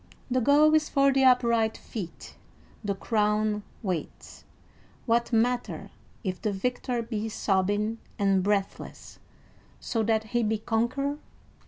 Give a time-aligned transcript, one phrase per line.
[0.31, 2.33] The goal is for the upright feet.
[2.83, 4.45] The crown waits....
[5.05, 5.91] What matter
[6.23, 9.19] if the victor be sobbing and breathless,
[9.79, 11.19] so that he be conqueror?"